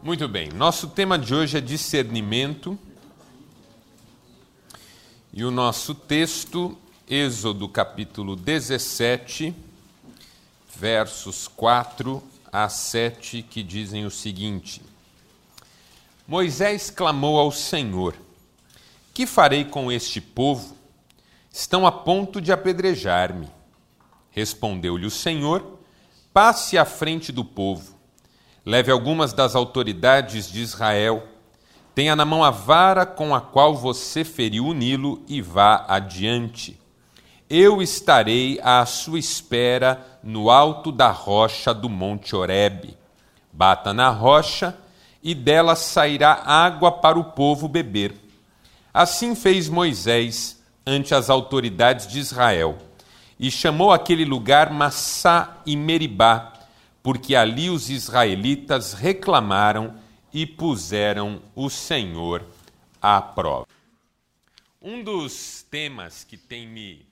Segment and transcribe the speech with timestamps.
[0.00, 2.78] Muito bem, nosso tema de hoje é discernimento.
[5.32, 6.78] E o nosso texto,
[7.10, 9.52] Êxodo capítulo 17,
[10.76, 12.22] versos 4
[12.52, 14.80] a 7, que dizem o seguinte:
[16.28, 18.14] Moisés clamou ao Senhor:
[19.12, 20.76] Que farei com este povo?
[21.50, 23.48] Estão a ponto de apedrejar-me.
[24.30, 25.80] Respondeu-lhe o Senhor:
[26.32, 27.97] Passe à frente do povo
[28.68, 31.26] Leve algumas das autoridades de Israel,
[31.94, 36.78] tenha na mão a vara com a qual você feriu o Nilo e vá adiante.
[37.48, 42.94] Eu estarei à sua espera no alto da rocha do Monte Horebe.
[43.50, 44.76] Bata na rocha
[45.22, 48.14] e dela sairá água para o povo beber.
[48.92, 52.76] Assim fez Moisés ante as autoridades de Israel
[53.40, 56.57] e chamou aquele lugar Massá e Meribá
[57.02, 59.98] porque ali os israelitas reclamaram
[60.32, 62.44] e puseram o Senhor
[63.00, 63.66] à prova.
[64.80, 67.06] Um dos temas que tem me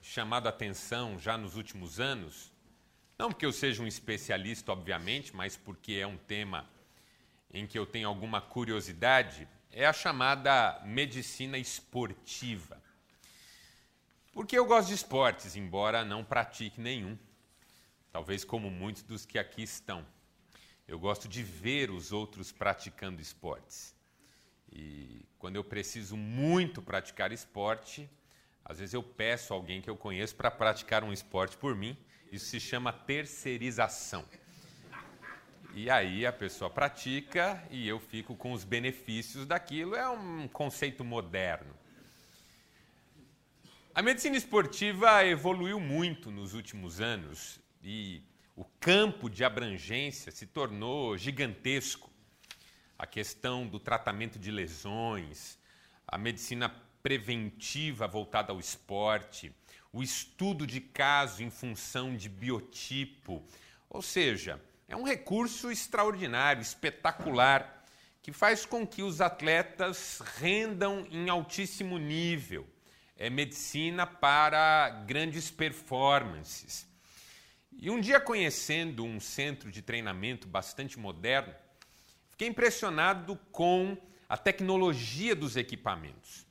[0.00, 2.52] chamado a atenção já nos últimos anos,
[3.18, 6.68] não porque eu seja um especialista, obviamente, mas porque é um tema
[7.52, 12.82] em que eu tenho alguma curiosidade, é a chamada medicina esportiva.
[14.32, 17.16] Porque eu gosto de esportes, embora não pratique nenhum
[18.14, 20.06] talvez como muitos dos que aqui estão.
[20.86, 23.92] Eu gosto de ver os outros praticando esportes.
[24.70, 28.08] E quando eu preciso muito praticar esporte,
[28.64, 31.98] às vezes eu peço alguém que eu conheço para praticar um esporte por mim.
[32.30, 34.24] Isso se chama terceirização.
[35.74, 39.96] E aí a pessoa pratica e eu fico com os benefícios daquilo.
[39.96, 41.74] É um conceito moderno.
[43.92, 48.22] A medicina esportiva evoluiu muito nos últimos anos e
[48.56, 52.10] o campo de abrangência se tornou gigantesco.
[52.98, 55.58] A questão do tratamento de lesões,
[56.06, 56.68] a medicina
[57.02, 59.54] preventiva voltada ao esporte,
[59.92, 63.44] o estudo de caso em função de biotipo.
[63.90, 67.84] Ou seja, é um recurso extraordinário, espetacular,
[68.22, 72.66] que faz com que os atletas rendam em altíssimo nível.
[73.16, 76.93] É medicina para grandes performances.
[77.76, 81.54] E um dia, conhecendo um centro de treinamento bastante moderno,
[82.30, 83.96] fiquei impressionado com
[84.28, 86.46] a tecnologia dos equipamentos.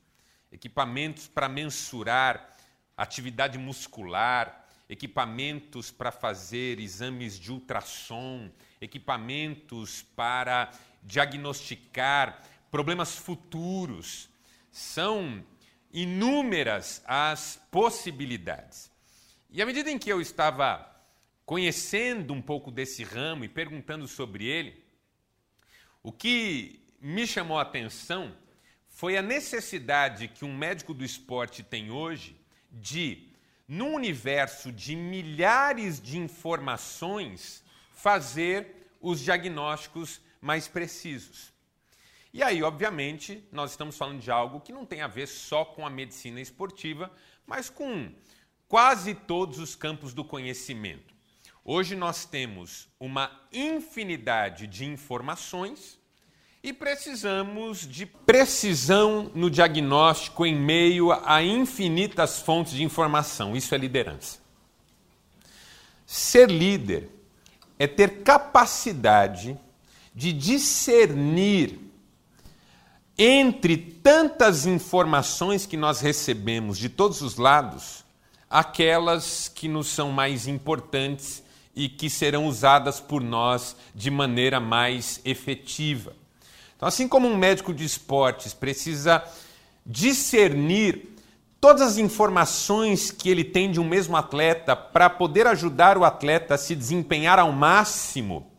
[0.51, 2.55] Equipamentos para mensurar
[2.95, 14.29] atividade muscular, equipamentos para fazer exames de ultrassom, equipamentos para diagnosticar problemas futuros.
[14.71, 15.43] São
[15.91, 18.91] inúmeras as possibilidades.
[19.49, 20.92] E à medida em que eu estava
[21.45, 24.83] conhecendo um pouco desse ramo e perguntando sobre ele,
[26.01, 28.35] o que me chamou a atenção
[28.87, 32.39] foi a necessidade que um médico do esporte tem hoje
[32.71, 33.27] de,
[33.67, 41.51] num universo de milhares de informações, fazer os diagnósticos mais precisos.
[42.33, 45.85] E aí, obviamente, nós estamos falando de algo que não tem a ver só com
[45.85, 47.11] a medicina esportiva,
[47.45, 48.11] mas com
[48.67, 51.12] quase todos os campos do conhecimento.
[51.65, 55.97] Hoje nós temos uma infinidade de informações
[56.61, 63.55] e precisamos de precisão no diagnóstico em meio a infinitas fontes de informação.
[63.55, 64.39] Isso é liderança.
[66.05, 67.09] Ser líder
[67.79, 69.57] é ter capacidade
[70.13, 71.79] de discernir
[73.17, 78.03] entre tantas informações que nós recebemos de todos os lados,
[78.49, 81.42] aquelas que nos são mais importantes
[81.75, 86.13] e que serão usadas por nós de maneira mais efetiva.
[86.75, 89.23] Então, assim como um médico de esportes precisa
[89.85, 91.13] discernir
[91.59, 96.55] todas as informações que ele tem de um mesmo atleta para poder ajudar o atleta
[96.55, 98.51] a se desempenhar ao máximo,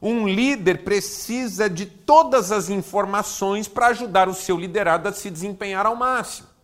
[0.00, 5.86] um líder precisa de todas as informações para ajudar o seu liderado a se desempenhar
[5.86, 6.55] ao máximo.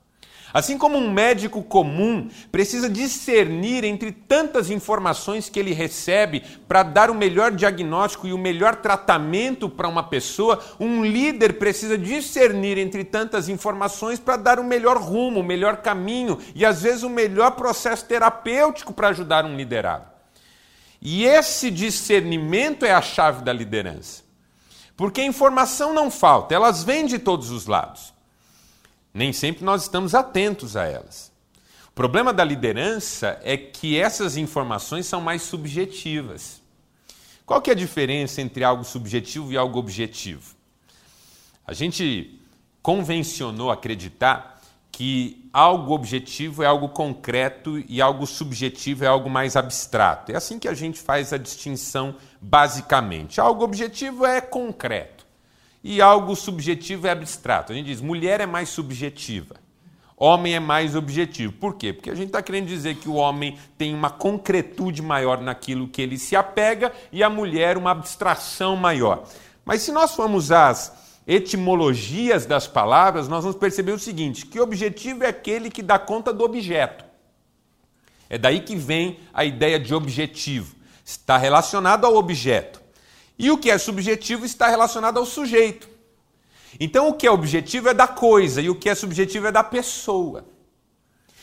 [0.52, 7.10] Assim como um médico comum precisa discernir entre tantas informações que ele recebe para dar
[7.10, 13.02] o melhor diagnóstico e o melhor tratamento para uma pessoa, um líder precisa discernir entre
[13.02, 17.52] tantas informações para dar o melhor rumo, o melhor caminho e às vezes o melhor
[17.52, 20.04] processo terapêutico para ajudar um liderado.
[21.00, 24.22] E esse discernimento é a chave da liderança.
[24.96, 28.11] Porque informação não falta, elas vêm de todos os lados.
[29.12, 31.30] Nem sempre nós estamos atentos a elas.
[31.88, 36.62] O problema da liderança é que essas informações são mais subjetivas.
[37.44, 40.54] Qual que é a diferença entre algo subjetivo e algo objetivo?
[41.66, 42.40] A gente
[42.80, 44.60] convencionou acreditar
[44.90, 50.32] que algo objetivo é algo concreto e algo subjetivo é algo mais abstrato.
[50.32, 53.40] É assim que a gente faz a distinção basicamente.
[53.40, 55.21] Algo objetivo é concreto
[55.82, 57.72] e algo subjetivo é abstrato.
[57.72, 59.56] A gente diz mulher é mais subjetiva,
[60.16, 61.52] homem é mais objetivo.
[61.52, 61.92] Por quê?
[61.92, 66.00] Porque a gente está querendo dizer que o homem tem uma concretude maior naquilo que
[66.00, 69.24] ele se apega e a mulher uma abstração maior.
[69.64, 70.92] Mas se nós formos às
[71.26, 76.32] etimologias das palavras, nós vamos perceber o seguinte: que objetivo é aquele que dá conta
[76.32, 77.04] do objeto.
[78.28, 80.74] É daí que vem a ideia de objetivo.
[81.04, 82.81] Está relacionado ao objeto.
[83.38, 85.88] E o que é subjetivo está relacionado ao sujeito.
[86.78, 89.62] Então, o que é objetivo é da coisa e o que é subjetivo é da
[89.62, 90.44] pessoa.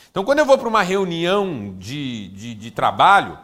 [0.09, 3.37] Então, quando eu vou para uma reunião de, de, de trabalho,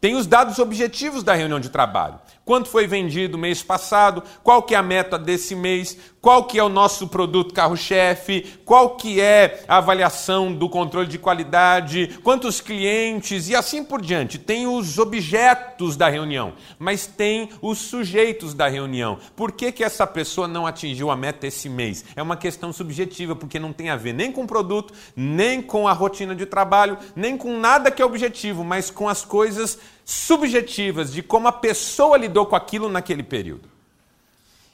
[0.00, 4.74] tem os dados objetivos da reunião de trabalho quanto foi vendido mês passado, qual que
[4.74, 9.62] é a meta desse mês, qual que é o nosso produto carro-chefe, qual que é
[9.68, 14.38] a avaliação do controle de qualidade, quantos clientes e assim por diante.
[14.38, 19.18] Tem os objetos da reunião, mas tem os sujeitos da reunião.
[19.36, 22.04] Por que, que essa pessoa não atingiu a meta esse mês?
[22.16, 25.86] É uma questão subjetiva, porque não tem a ver nem com o produto, nem com
[25.86, 31.12] a rotina de trabalho, nem com nada que é objetivo, mas com as coisas subjetivas
[31.12, 33.68] de como a pessoa lidou com aquilo naquele período.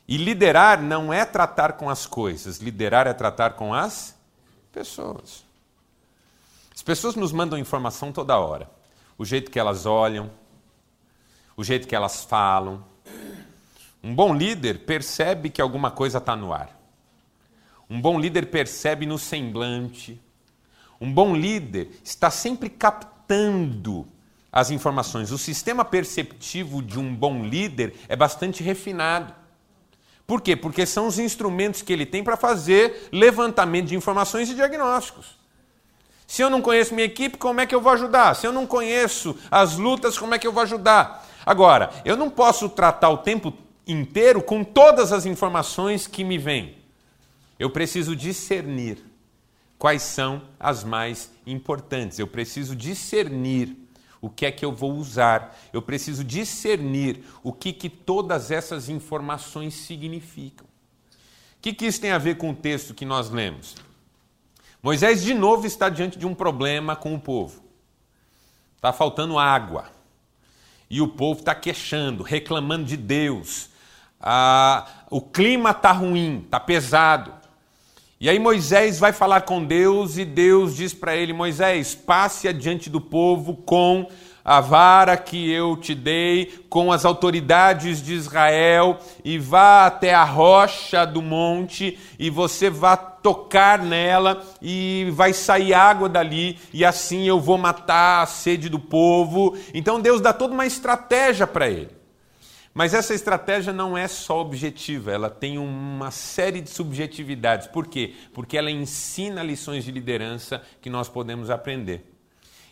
[0.09, 4.17] E liderar não é tratar com as coisas, liderar é tratar com as
[4.73, 5.45] pessoas.
[6.75, 8.69] As pessoas nos mandam informação toda hora.
[9.17, 10.31] O jeito que elas olham,
[11.57, 12.85] o jeito que elas falam.
[14.03, 16.77] Um bom líder percebe que alguma coisa está no ar.
[17.89, 20.21] Um bom líder percebe no semblante.
[21.01, 24.09] Um bom líder está sempre captando
[24.53, 25.31] as informações.
[25.31, 29.35] O sistema perceptivo de um bom líder é bastante refinado.
[30.27, 30.55] Por quê?
[30.55, 35.39] Porque são os instrumentos que ele tem para fazer levantamento de informações e diagnósticos.
[36.27, 38.35] Se eu não conheço minha equipe, como é que eu vou ajudar?
[38.35, 41.27] Se eu não conheço as lutas, como é que eu vou ajudar?
[41.45, 43.53] Agora, eu não posso tratar o tempo
[43.85, 46.77] inteiro com todas as informações que me vêm.
[47.59, 49.05] Eu preciso discernir
[49.77, 52.21] quais são as mais importantes.
[52.21, 53.77] Eu preciso discernir
[54.21, 55.57] o que é que eu vou usar.
[55.73, 60.67] Eu preciso discernir o que, que todas essas informações significam.
[60.67, 63.75] O que, que isso tem a ver com o texto que nós lemos?
[64.83, 67.63] Moisés de novo está diante de um problema com o povo.
[68.77, 69.91] Está faltando água.
[70.89, 73.71] E o povo está queixando, reclamando de Deus.
[74.19, 77.40] Ah, o clima está ruim, está pesado.
[78.23, 82.91] E aí Moisés vai falar com Deus e Deus diz para ele: Moisés, passe adiante
[82.91, 84.07] do povo com
[84.45, 90.23] a vara que eu te dei, com as autoridades de Israel, e vá até a
[90.23, 97.27] rocha do monte, e você vá tocar nela, e vai sair água dali, e assim
[97.27, 99.57] eu vou matar a sede do povo.
[99.73, 102.00] Então Deus dá toda uma estratégia para ele.
[102.73, 107.67] Mas essa estratégia não é só objetiva, ela tem uma série de subjetividades.
[107.67, 108.15] Por quê?
[108.33, 112.05] Porque ela ensina lições de liderança que nós podemos aprender.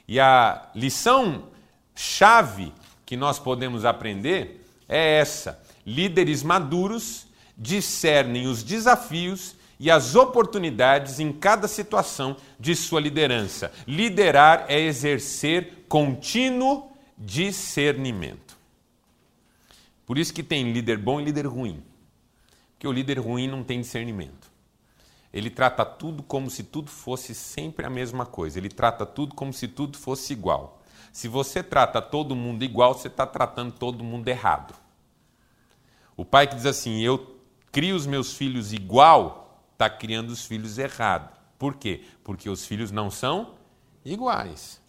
[0.06, 1.48] E a lição
[1.94, 2.72] chave
[3.04, 11.32] que nós podemos aprender é essa: líderes maduros discernem os desafios e as oportunidades em
[11.32, 13.72] cada situação de sua liderança.
[13.86, 18.47] Liderar é exercer contínuo discernimento.
[20.08, 21.82] Por isso que tem líder bom e líder ruim.
[22.72, 24.50] Porque o líder ruim não tem discernimento.
[25.30, 28.58] Ele trata tudo como se tudo fosse sempre a mesma coisa.
[28.58, 30.80] Ele trata tudo como se tudo fosse igual.
[31.12, 34.74] Se você trata todo mundo igual, você está tratando todo mundo errado.
[36.16, 37.38] O pai que diz assim: Eu
[37.70, 41.36] crio os meus filhos igual, está criando os filhos errado.
[41.58, 42.02] Por quê?
[42.24, 43.56] Porque os filhos não são
[44.02, 44.80] iguais.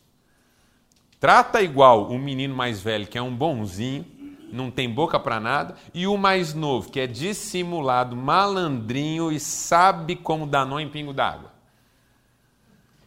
[1.19, 4.05] Trata igual o menino mais velho, que é um bonzinho,
[4.51, 10.15] não tem boca para nada, e o mais novo, que é dissimulado, malandrinho e sabe
[10.15, 11.51] como dar nó em pingo d'água.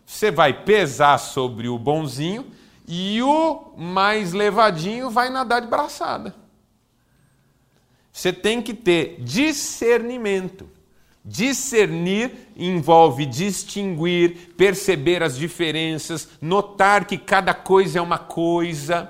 [0.04, 2.46] Você vai pesar sobre o bonzinho
[2.86, 6.34] e o mais levadinho vai nadar de braçada.
[8.12, 10.68] Você tem que ter discernimento.
[11.24, 19.08] Discernir envolve distinguir, perceber as diferenças, notar que cada coisa é uma coisa.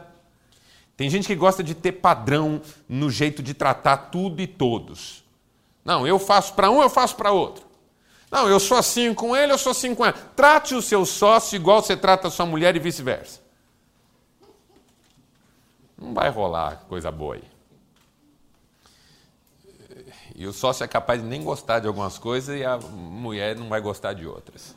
[0.97, 5.25] Tem gente que gosta de ter padrão no jeito de tratar tudo e todos.
[5.85, 7.65] Não, eu faço para um, eu faço para outro.
[8.31, 10.15] Não, eu sou assim com ele, eu sou assim com ela.
[10.35, 13.41] Trate o seu sócio igual você trata a sua mulher e vice-versa.
[15.99, 17.45] Não vai rolar coisa boa aí.
[20.35, 23.69] E o sócio é capaz de nem gostar de algumas coisas e a mulher não
[23.69, 24.75] vai gostar de outras.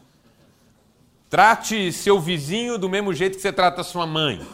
[1.30, 4.46] Trate seu vizinho do mesmo jeito que você trata sua mãe.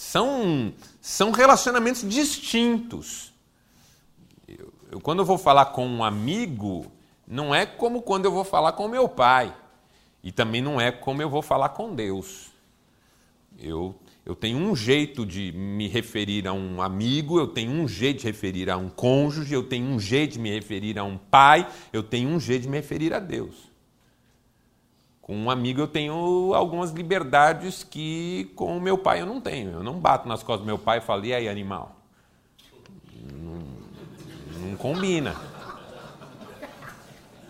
[0.00, 3.34] São, são relacionamentos distintos.
[4.48, 6.90] Eu, eu, quando eu vou falar com um amigo,
[7.28, 9.54] não é como quando eu vou falar com meu pai.
[10.24, 12.46] E também não é como eu vou falar com Deus.
[13.58, 18.20] Eu eu tenho um jeito de me referir a um amigo, eu tenho um jeito
[18.20, 21.68] de referir a um cônjuge, eu tenho um jeito de me referir a um pai,
[21.92, 23.69] eu tenho um jeito de me referir a Deus.
[25.30, 29.74] Com um amigo eu tenho algumas liberdades que com o meu pai eu não tenho.
[29.74, 31.94] Eu não bato nas costas do meu pai e falo, e aí, animal?
[33.32, 33.62] Não,
[34.70, 35.36] não combina.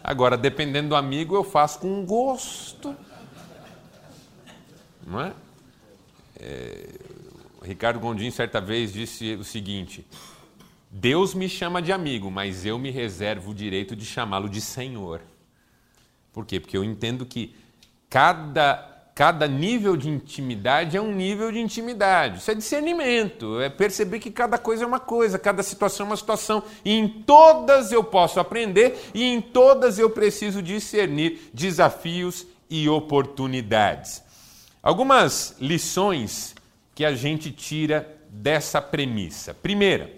[0.05, 2.95] Agora, dependendo do amigo, eu faço com gosto.
[5.07, 5.33] Não é?
[6.39, 6.87] É,
[7.63, 10.07] Ricardo Gondim certa vez disse o seguinte:
[10.91, 15.23] Deus me chama de amigo, mas eu me reservo o direito de chamá-lo de Senhor.
[16.31, 16.61] Por quê?
[16.61, 17.55] Porque eu entendo que
[18.11, 18.91] cada
[19.21, 22.39] cada nível de intimidade é um nível de intimidade.
[22.39, 26.17] Isso é discernimento, é perceber que cada coisa é uma coisa, cada situação é uma
[26.17, 26.63] situação.
[26.83, 34.23] E em todas eu posso aprender e em todas eu preciso discernir desafios e oportunidades.
[34.83, 36.55] Algumas lições
[36.95, 39.53] que a gente tira dessa premissa.
[39.53, 40.11] Primeira,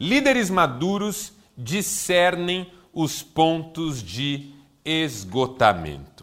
[0.00, 4.52] líderes maduros discernem os pontos de
[4.84, 6.17] esgotamento.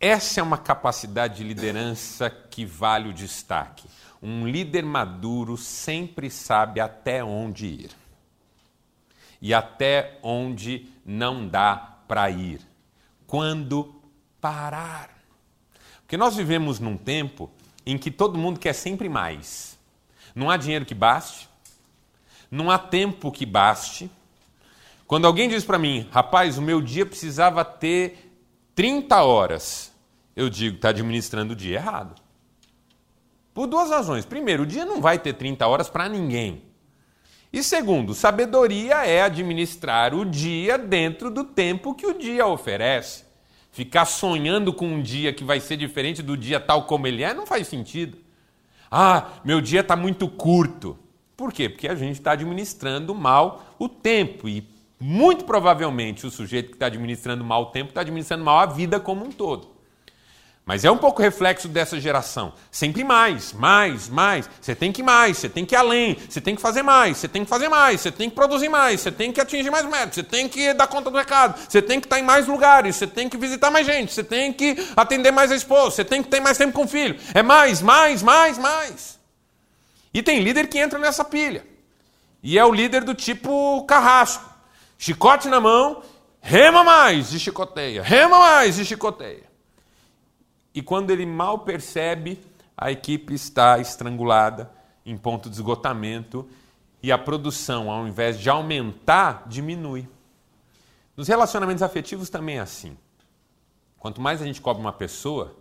[0.00, 3.88] Essa é uma capacidade de liderança que vale o destaque.
[4.22, 7.90] Um líder maduro sempre sabe até onde ir
[9.44, 11.76] e até onde não dá
[12.08, 12.60] para ir.
[13.26, 13.94] Quando
[14.40, 15.10] parar.
[16.00, 17.50] Porque nós vivemos num tempo
[17.84, 19.78] em que todo mundo quer sempre mais.
[20.34, 21.48] Não há dinheiro que baste,
[22.50, 24.10] não há tempo que baste.
[25.06, 28.23] Quando alguém diz para mim, rapaz, o meu dia precisava ter
[28.74, 29.92] 30 horas,
[30.34, 32.20] eu digo, está administrando o dia errado.
[33.52, 34.24] Por duas razões.
[34.24, 36.62] Primeiro, o dia não vai ter 30 horas para ninguém.
[37.52, 43.24] E segundo, sabedoria é administrar o dia dentro do tempo que o dia oferece.
[43.70, 47.32] Ficar sonhando com um dia que vai ser diferente do dia tal como ele é
[47.32, 48.18] não faz sentido.
[48.90, 50.98] Ah, meu dia está muito curto.
[51.36, 51.68] Por quê?
[51.68, 54.48] Porque a gente está administrando mal o tempo.
[54.48, 54.60] E
[55.06, 58.98] muito provavelmente o sujeito que está administrando mal o tempo está administrando mal a vida
[58.98, 59.68] como um todo.
[60.64, 62.54] Mas é um pouco reflexo dessa geração.
[62.70, 64.48] Sempre mais, mais, mais.
[64.58, 67.18] Você tem que ir mais, você tem que ir além, você tem que fazer mais,
[67.18, 69.84] você tem que fazer mais, você tem que produzir mais, você tem que atingir mais
[69.84, 72.96] metas, você tem que dar conta do recado, você tem que estar em mais lugares,
[72.96, 76.22] você tem que visitar mais gente, você tem que atender mais a esposa, você tem
[76.22, 77.20] que ter mais tempo com o filho.
[77.34, 79.20] É mais, mais, mais, mais.
[80.14, 81.62] E tem líder que entra nessa pilha.
[82.42, 84.53] E é o líder do tipo carrasco.
[84.98, 86.02] Chicote na mão,
[86.40, 89.44] rema mais e chicoteia, rema mais e chicoteia.
[90.74, 92.40] E quando ele mal percebe,
[92.76, 94.70] a equipe está estrangulada
[95.06, 96.48] em ponto de esgotamento
[97.02, 100.08] e a produção, ao invés de aumentar, diminui.
[101.16, 102.96] Nos relacionamentos afetivos também é assim.
[103.98, 105.56] Quanto mais a gente cobre uma pessoa,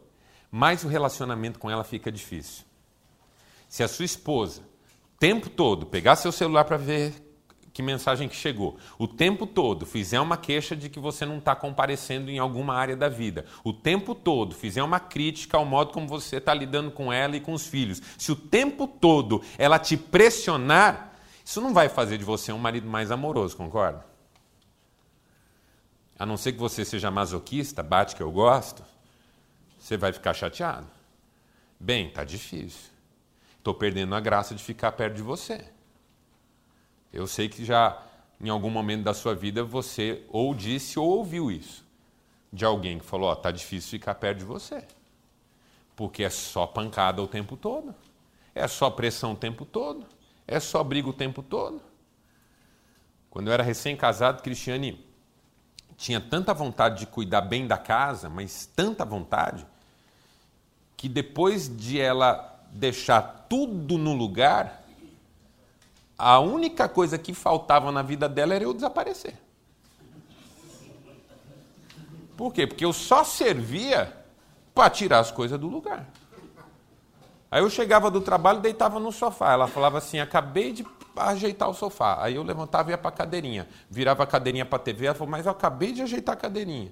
[0.49, 2.65] mais o relacionamento com ela fica difícil.
[3.69, 7.13] Se a sua esposa, o tempo todo, pegar seu celular para ver
[7.73, 8.77] que mensagem que chegou.
[8.99, 12.95] O tempo todo fizer uma queixa de que você não está comparecendo em alguma área
[12.95, 13.45] da vida.
[13.63, 17.41] O tempo todo fizer uma crítica ao modo como você está lidando com ela e
[17.41, 17.99] com os filhos.
[18.17, 21.13] Se o tempo todo ela te pressionar,
[21.43, 24.05] isso não vai fazer de você um marido mais amoroso, concorda?
[26.17, 28.83] A não ser que você seja masoquista, bate que eu gosto,
[29.79, 30.87] você vai ficar chateado.
[31.79, 32.91] Bem, tá difícil.
[33.57, 35.65] Estou perdendo a graça de ficar perto de você.
[37.13, 38.01] Eu sei que já
[38.41, 41.83] em algum momento da sua vida você ou disse ou ouviu isso
[42.51, 44.85] de alguém que falou: Ó, oh, tá difícil ficar perto de você.
[45.95, 47.93] Porque é só pancada o tempo todo,
[48.53, 50.05] é só pressão o tempo todo,
[50.47, 51.81] é só briga o tempo todo.
[53.29, 55.03] Quando eu era recém-casado, Cristiane
[55.97, 59.65] tinha tanta vontade de cuidar bem da casa, mas tanta vontade,
[60.97, 64.82] que depois de ela deixar tudo no lugar,
[66.23, 69.33] a única coisa que faltava na vida dela era eu desaparecer.
[72.37, 72.65] Por quê?
[72.65, 74.11] Porque eu só servia
[74.73, 76.07] para tirar as coisas do lugar.
[77.51, 79.51] Aí eu chegava do trabalho deitava no sofá.
[79.51, 82.23] Ela falava assim: acabei de ajeitar o sofá.
[82.23, 83.67] Aí eu levantava e ia para a cadeirinha.
[83.89, 85.05] Virava a cadeirinha para a TV.
[85.05, 86.91] Ela falou: mas eu acabei de ajeitar a cadeirinha.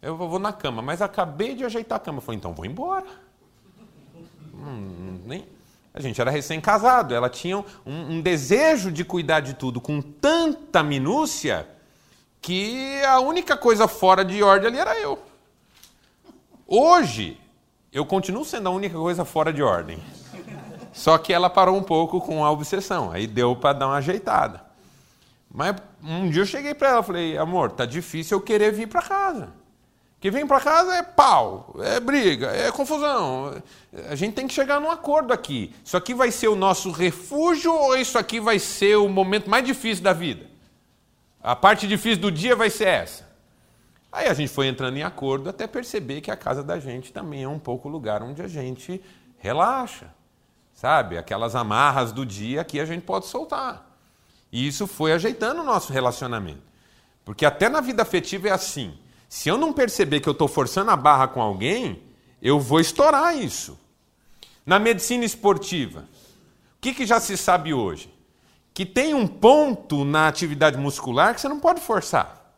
[0.00, 2.18] Eu vou na cama, mas acabei de ajeitar a cama.
[2.18, 3.06] Eu falei: então vou embora.
[4.54, 5.46] Hum, nem,
[5.92, 10.82] A gente era recém-casado, ela tinha um, um, desejo de cuidar de tudo com tanta
[10.82, 11.68] minúcia
[12.40, 15.18] que a única coisa fora de ordem ali era eu.
[16.66, 17.40] Hoje,
[17.92, 20.00] eu continuo sendo a única coisa fora de ordem.
[20.92, 24.64] Só que ela parou um pouco com a obsessão, aí deu para dar uma ajeitada.
[25.52, 28.86] Mas um dia eu cheguei para ela e falei: amor, tá difícil eu querer vir
[28.86, 29.59] para casa.
[30.20, 33.62] Que vem para casa é pau, é briga, é confusão.
[34.10, 35.74] A gente tem que chegar num acordo aqui.
[35.82, 39.64] Isso aqui vai ser o nosso refúgio ou isso aqui vai ser o momento mais
[39.64, 40.44] difícil da vida?
[41.42, 43.30] A parte difícil do dia vai ser essa.
[44.12, 47.44] Aí a gente foi entrando em acordo até perceber que a casa da gente também
[47.44, 49.02] é um pouco o lugar onde a gente
[49.38, 50.08] relaxa.
[50.74, 51.16] Sabe?
[51.16, 53.90] Aquelas amarras do dia que a gente pode soltar.
[54.52, 56.62] E isso foi ajeitando o nosso relacionamento.
[57.24, 58.98] Porque até na vida afetiva é assim.
[59.30, 62.02] Se eu não perceber que eu estou forçando a barra com alguém,
[62.42, 63.78] eu vou estourar isso.
[64.66, 68.12] Na medicina esportiva, o que, que já se sabe hoje?
[68.74, 72.52] Que tem um ponto na atividade muscular que você não pode forçar.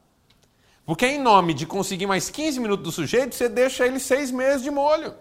[0.87, 4.62] Porque em nome de conseguir mais 15 minutos do sujeito, você deixa ele seis meses
[4.62, 5.14] de molho.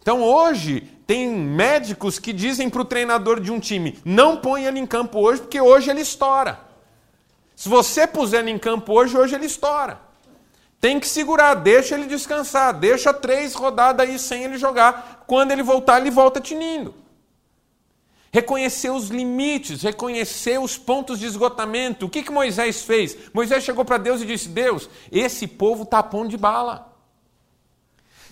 [0.00, 4.78] Então hoje tem médicos que dizem para o treinador de um time: não põe ele
[4.78, 6.67] em campo hoje, porque hoje ele estoura.
[7.58, 10.00] Se você puser ele em campo hoje, hoje ele estoura.
[10.80, 15.24] Tem que segurar, deixa ele descansar, deixa três rodadas aí sem ele jogar.
[15.26, 16.94] Quando ele voltar, ele volta tinindo.
[18.30, 22.06] Reconhecer os limites, reconhecer os pontos de esgotamento.
[22.06, 23.18] O que, que Moisés fez?
[23.34, 26.96] Moisés chegou para Deus e disse: Deus, esse povo está pão de bala.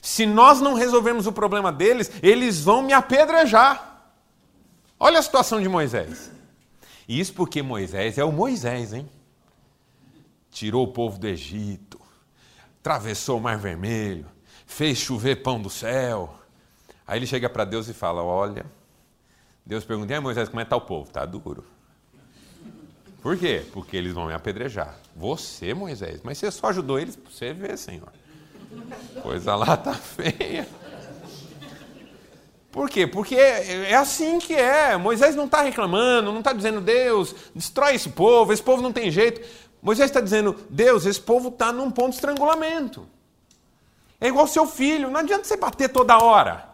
[0.01, 4.05] Se nós não resolvermos o problema deles, eles vão me apedrejar.
[5.01, 6.31] Olha a situação de Moisés.
[7.09, 9.16] Isso porque Moisés é o Moisés, hein?
[10.57, 12.01] Tirou o povo do Egito,
[12.81, 14.25] atravessou o Mar Vermelho,
[14.65, 16.35] fez chover pão do céu.
[17.07, 18.65] Aí ele chega para Deus e fala: Olha,
[19.67, 21.09] Deus pergunta: e Moisés, como é que está o povo?
[21.09, 21.63] Está duro.
[23.21, 23.67] Por quê?
[23.71, 24.97] Porque eles vão me apedrejar.
[25.15, 28.11] Você, Moisés, mas você só ajudou eles para você ver, Senhor.
[29.23, 30.67] Coisa lá está feia.
[32.77, 33.07] Por quê?
[33.07, 34.99] Porque é assim que é.
[34.99, 39.11] Moisés não está reclamando, não está dizendo, Deus, destrói esse povo, esse povo não tem
[39.11, 39.41] jeito.
[39.83, 43.07] Moisés está dizendo: Deus, esse povo está num ponto de estrangulamento.
[44.21, 46.69] É igual seu filho, não adianta você bater toda hora.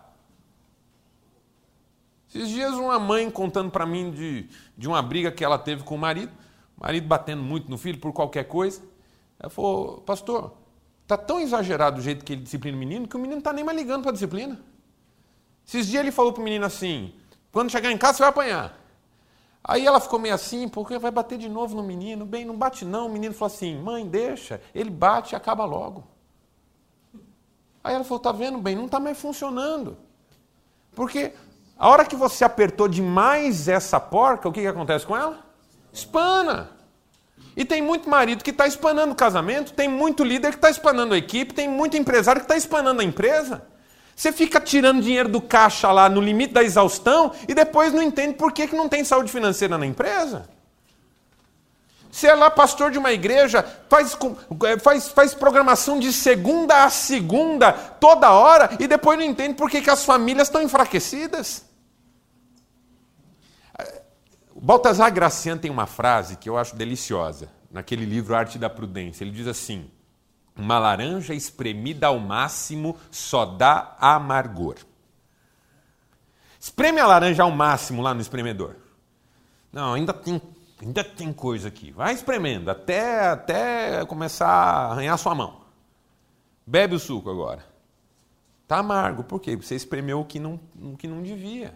[2.28, 5.96] Esses dias, uma mãe contando para mim de, de uma briga que ela teve com
[5.96, 6.32] o marido,
[6.78, 8.80] o marido batendo muito no filho por qualquer coisa.
[9.38, 10.54] Ela falou: Pastor,
[11.02, 13.52] está tão exagerado o jeito que ele disciplina o menino que o menino não está
[13.52, 14.58] nem mais ligando para a disciplina.
[15.66, 17.12] Esses dias ele falou para o menino assim:
[17.50, 18.81] Quando chegar em casa, você vai apanhar.
[19.64, 22.26] Aí ela ficou meio assim, porque vai bater de novo no menino.
[22.26, 23.06] Bem, não bate não.
[23.06, 24.60] O menino falou assim: mãe, deixa.
[24.74, 26.04] Ele bate e acaba logo.
[27.84, 29.96] Aí ela falou: tá vendo, bem, não está mais funcionando.
[30.94, 31.32] Porque
[31.78, 35.44] a hora que você apertou demais essa porca, o que, que acontece com ela?
[35.92, 36.70] Espana.
[37.56, 41.14] E tem muito marido que está espanando o casamento, tem muito líder que está espanando
[41.14, 43.66] a equipe, tem muito empresário que está espanando a empresa.
[44.22, 48.34] Você fica tirando dinheiro do caixa lá no limite da exaustão e depois não entende
[48.34, 50.48] por que, que não tem saúde financeira na empresa.
[52.08, 54.16] Você é lá pastor de uma igreja, faz,
[54.64, 59.68] é, faz, faz programação de segunda a segunda, toda hora, e depois não entende por
[59.68, 61.64] que, que as famílias estão enfraquecidas.
[64.54, 69.24] Baltazar Gracian tem uma frase que eu acho deliciosa, naquele livro Arte da Prudência.
[69.24, 69.90] Ele diz assim:
[70.56, 74.76] uma laranja espremida ao máximo só dá amargor.
[76.60, 78.76] Espreme a laranja ao máximo lá no espremedor.
[79.72, 80.40] Não, ainda tem,
[80.80, 81.90] ainda tem coisa aqui.
[81.90, 85.62] Vai espremendo até, até começar a arranhar sua mão.
[86.66, 87.64] Bebe o suco agora.
[88.62, 89.24] Está amargo.
[89.24, 89.56] Por quê?
[89.56, 91.74] Porque você espremeu o que não, o que não devia.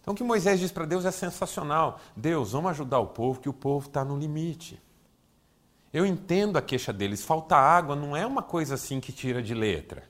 [0.00, 2.00] Então o que Moisés diz para Deus é sensacional.
[2.16, 4.82] Deus, vamos ajudar o povo, que o povo está no limite.
[5.92, 7.24] Eu entendo a queixa deles.
[7.24, 10.04] Falta água não é uma coisa assim que tira de letra.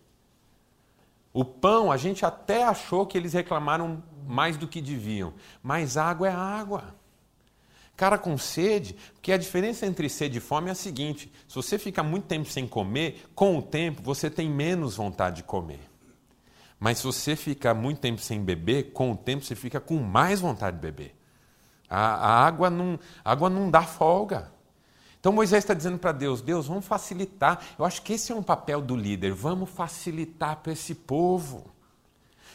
[1.33, 6.29] O pão, a gente até achou que eles reclamaram mais do que deviam, mas água
[6.29, 6.95] é água.
[7.97, 11.79] Cara com sede, porque a diferença entre sede e fome é a seguinte: se você
[11.79, 15.81] fica muito tempo sem comer, com o tempo você tem menos vontade de comer.
[16.79, 20.41] Mas se você fica muito tempo sem beber, com o tempo você fica com mais
[20.41, 21.15] vontade de beber.
[21.89, 24.51] A, a água, não, a água não dá folga.
[25.21, 27.63] Então Moisés está dizendo para Deus: Deus, vamos facilitar.
[27.79, 29.33] Eu acho que esse é um papel do líder.
[29.33, 31.71] Vamos facilitar para esse povo.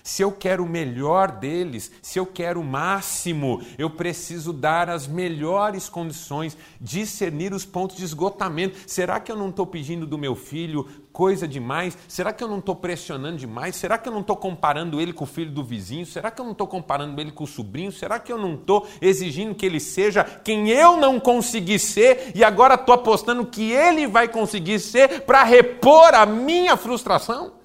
[0.06, 5.08] Se eu quero o melhor deles, se eu quero o máximo, eu preciso dar as
[5.08, 8.78] melhores condições, discernir os pontos de esgotamento.
[8.86, 11.98] Será que eu não estou pedindo do meu filho coisa demais?
[12.08, 13.78] Será que eu não estou pressionando demais?
[13.78, 16.06] Será que eu não estou comparando ele com o filho do vizinho?
[16.06, 17.92] Será que eu não estou comparando ele com o sobrinho?
[17.92, 22.44] Será que eu não estou exigindo que ele seja quem eu não consegui ser e
[22.44, 27.65] agora estou apostando que ele vai conseguir ser para repor a minha frustração?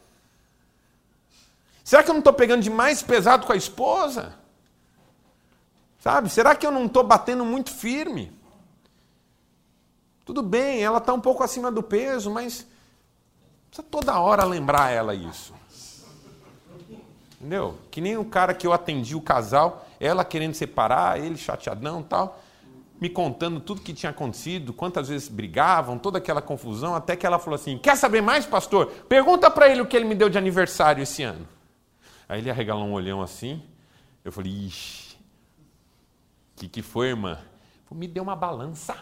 [1.90, 4.32] Será que eu não estou pegando demais pesado com a esposa?
[5.98, 6.30] Sabe?
[6.30, 8.32] Será que eu não estou batendo muito firme?
[10.24, 12.64] Tudo bem, ela está um pouco acima do peso, mas
[13.66, 15.52] precisa toda hora lembrar ela isso.
[17.40, 17.76] Entendeu?
[17.90, 22.40] Que nem o cara que eu atendi o casal, ela querendo separar, ele chateadão tal,
[23.00, 27.40] me contando tudo que tinha acontecido, quantas vezes brigavam, toda aquela confusão, até que ela
[27.40, 28.86] falou assim: Quer saber mais, pastor?
[29.08, 31.48] Pergunta para ele o que ele me deu de aniversário esse ano.
[32.30, 33.60] Aí ele arregalou um olhão assim.
[34.24, 35.18] Eu falei, ixi,
[36.54, 37.38] que, que foi, irmã?
[37.86, 38.94] Falei, me deu uma balança.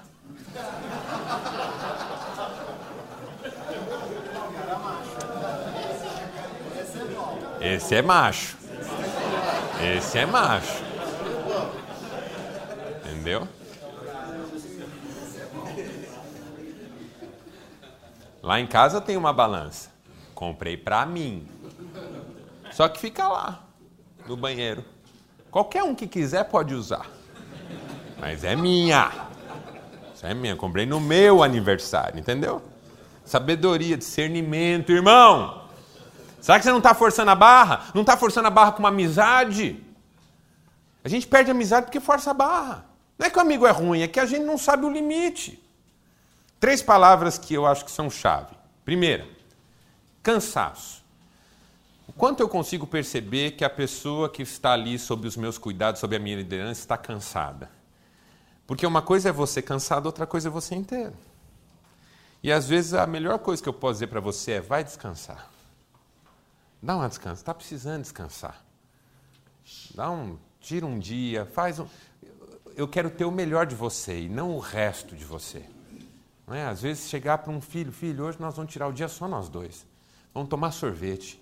[7.60, 8.56] Esse é macho.
[9.94, 10.82] Esse é macho.
[13.04, 13.46] Entendeu?
[18.42, 19.90] Lá em casa tem uma balança.
[20.34, 21.46] Comprei para mim.
[22.78, 23.64] Só que fica lá,
[24.24, 24.84] no banheiro.
[25.50, 27.10] Qualquer um que quiser pode usar.
[28.20, 29.10] Mas é minha.
[30.14, 30.54] Isso é minha.
[30.54, 32.62] Comprei no meu aniversário, entendeu?
[33.24, 35.64] Sabedoria, discernimento, irmão.
[36.40, 37.86] Será que você não está forçando a barra?
[37.92, 39.84] Não está forçando a barra com uma amizade?
[41.02, 42.86] A gente perde a amizade porque força a barra.
[43.18, 45.60] Não é que o amigo é ruim, é que a gente não sabe o limite.
[46.60, 48.54] Três palavras que eu acho que são chave.
[48.84, 49.26] Primeira,
[50.22, 50.97] cansaço.
[52.08, 56.00] O quanto eu consigo perceber que a pessoa que está ali sob os meus cuidados,
[56.00, 57.70] sob a minha liderança, está cansada?
[58.66, 61.14] Porque uma coisa é você cansado, outra coisa é você inteiro.
[62.42, 65.50] E às vezes a melhor coisa que eu posso dizer para você é: vai descansar.
[66.82, 68.64] Dá uma descansa, está precisando descansar.
[69.94, 71.86] Dá um, tira um dia, faz um.
[72.74, 75.62] Eu quero ter o melhor de você e não o resto de você.
[76.46, 76.66] Não é?
[76.66, 79.48] Às vezes chegar para um filho, filho, hoje nós vamos tirar o dia só nós
[79.48, 79.84] dois.
[80.32, 81.38] Vamos tomar sorvete.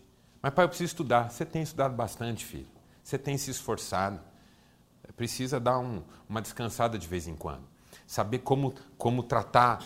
[0.46, 1.28] Mas, pai, eu preciso estudar.
[1.28, 2.68] Você tem estudado bastante, filho.
[3.02, 4.20] Você tem se esforçado.
[5.16, 7.64] Precisa dar um, uma descansada de vez em quando.
[8.06, 9.84] Saber como, como tratar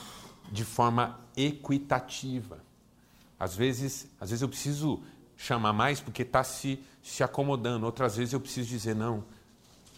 [0.52, 2.58] de forma equitativa.
[3.38, 5.02] Às vezes, às vezes eu preciso
[5.34, 7.86] chamar mais porque está se, se acomodando.
[7.86, 9.24] Outras vezes eu preciso dizer, não,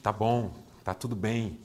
[0.00, 1.58] tá bom, tá tudo bem.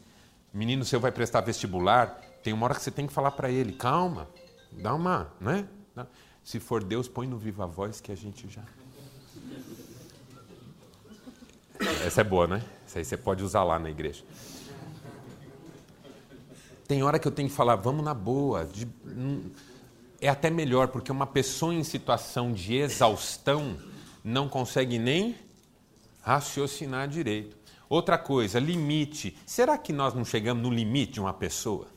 [0.51, 3.73] Menino seu vai prestar vestibular, tem uma hora que você tem que falar para ele,
[3.73, 4.27] calma,
[4.71, 5.67] dá uma, né?
[6.43, 8.63] Se for Deus, põe no viva voz que a gente já.
[12.05, 12.63] Essa é boa, né?
[12.85, 14.23] Essa aí você pode usar lá na igreja.
[16.87, 18.65] Tem hora que eu tenho que falar, vamos na boa.
[18.65, 19.51] De, hum,
[20.21, 23.77] é até melhor, porque uma pessoa em situação de exaustão
[24.23, 25.35] não consegue nem
[26.21, 27.57] raciocinar direito.
[27.89, 29.37] Outra coisa, limite.
[29.45, 31.87] Será que nós não chegamos no limite de uma pessoa?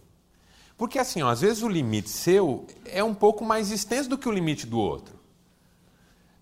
[0.76, 4.28] Porque assim, ó, às vezes o limite seu é um pouco mais extenso do que
[4.28, 5.19] o limite do outro.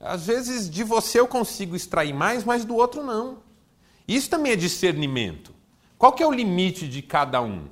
[0.00, 3.38] Às vezes de você eu consigo extrair mais, mas do outro não.
[4.06, 5.52] Isso também é discernimento.
[5.98, 7.66] Qual que é o limite de cada um?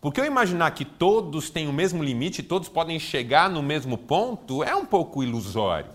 [0.00, 4.62] Porque eu imaginar que todos têm o mesmo limite, todos podem chegar no mesmo ponto,
[4.62, 5.90] é um pouco ilusório.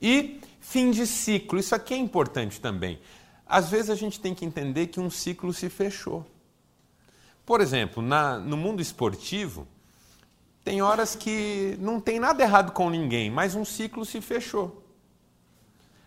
[0.00, 2.98] E fim de ciclo, isso aqui é importante também.
[3.46, 6.24] Às vezes a gente tem que entender que um ciclo se fechou.
[7.46, 9.66] Por exemplo, na, no mundo esportivo,
[10.64, 14.83] tem horas que não tem nada errado com ninguém, mas um ciclo se fechou.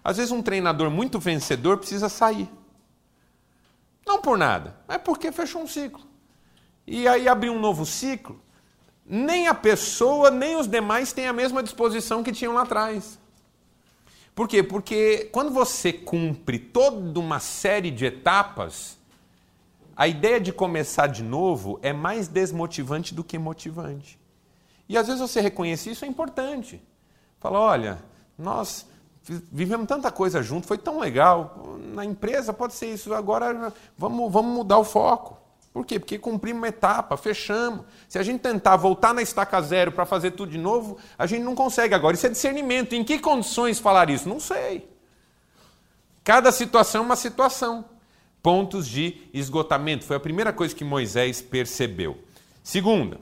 [0.07, 2.49] Às vezes um treinador muito vencedor precisa sair.
[4.05, 6.01] Não por nada, mas porque fechou um ciclo.
[6.87, 8.41] E aí abriu um novo ciclo.
[9.05, 13.19] Nem a pessoa, nem os demais têm a mesma disposição que tinham lá atrás.
[14.33, 14.63] Por quê?
[14.63, 18.97] Porque quando você cumpre toda uma série de etapas,
[19.93, 24.17] a ideia de começar de novo é mais desmotivante do que motivante.
[24.87, 26.81] E às vezes você reconhece isso é importante.
[27.41, 28.01] Fala, olha,
[28.37, 28.85] nós
[29.51, 31.77] vivemos tanta coisa junto, foi tão legal.
[31.93, 35.37] Na empresa pode ser isso, agora vamos, vamos mudar o foco.
[35.73, 35.99] Por quê?
[35.99, 37.85] Porque cumprimos uma etapa, fechamos.
[38.09, 41.43] Se a gente tentar voltar na estaca zero para fazer tudo de novo, a gente
[41.43, 42.15] não consegue agora.
[42.15, 42.93] Isso é discernimento.
[42.93, 44.27] Em que condições falar isso?
[44.27, 44.89] Não sei.
[46.23, 47.85] Cada situação é uma situação.
[48.41, 50.03] Pontos de esgotamento.
[50.03, 52.17] Foi a primeira coisa que Moisés percebeu.
[52.63, 53.19] Segunda,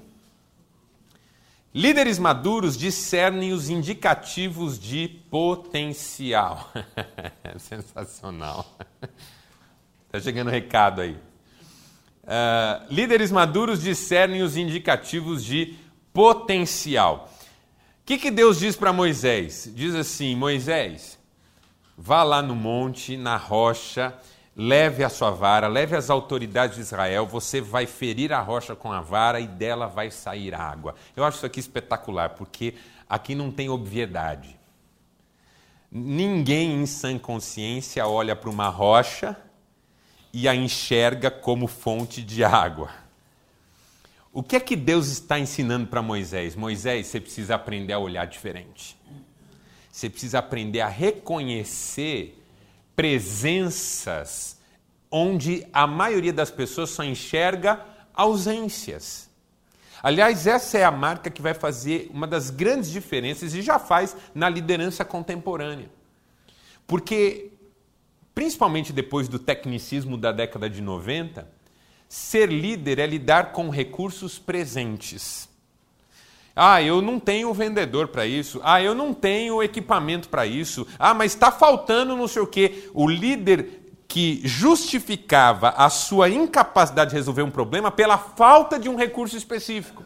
[1.75, 6.71] Líderes maduros discernem os indicativos de potencial.
[7.59, 8.77] Sensacional.
[10.05, 11.17] Está chegando recado aí.
[12.23, 15.75] Uh, líderes maduros discernem os indicativos de
[16.13, 17.29] potencial.
[18.01, 19.69] O que, que Deus diz para Moisés?
[19.75, 21.19] Diz assim: Moisés,
[21.97, 24.17] vá lá no monte, na rocha,
[24.55, 28.91] leve a sua vara, leve as autoridades de Israel, você vai ferir a rocha com
[28.91, 30.95] a vara e dela vai sair água.
[31.15, 32.75] Eu acho isso aqui espetacular, porque
[33.09, 34.57] aqui não tem obviedade.
[35.91, 39.35] Ninguém em sã consciência olha para uma rocha
[40.33, 42.89] e a enxerga como fonte de água.
[44.33, 46.55] O que é que Deus está ensinando para Moisés?
[46.55, 48.97] Moisés, você precisa aprender a olhar diferente.
[49.89, 52.44] Você precisa aprender a reconhecer
[52.95, 54.55] presenças
[55.11, 59.29] onde a maioria das pessoas só enxerga ausências.
[60.03, 64.15] Aliás, essa é a marca que vai fazer uma das grandes diferenças e já faz
[64.33, 65.89] na liderança contemporânea.
[66.85, 67.51] Porque,
[68.33, 71.47] principalmente depois do tecnicismo da década de 90,
[72.07, 75.49] ser líder é lidar com recursos presentes.
[76.55, 78.61] Ah, eu não tenho vendedor para isso.
[78.63, 80.87] Ah, eu não tenho equipamento para isso.
[80.97, 82.89] Ah, mas está faltando não sei o quê.
[82.93, 88.95] O líder que justificava a sua incapacidade de resolver um problema pela falta de um
[88.95, 90.05] recurso específico.